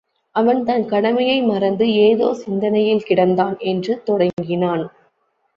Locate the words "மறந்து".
1.41-1.85